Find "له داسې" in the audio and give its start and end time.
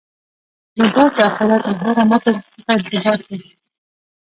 0.77-1.19